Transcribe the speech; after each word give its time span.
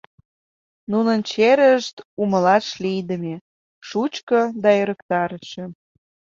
Нунын 0.91 1.19
черышт 1.29 1.95
умылаш 2.21 2.67
лийдыме, 2.83 3.35
шучко 3.87 4.39
да 4.63 4.69
ӧрыктарыше. 4.81 5.63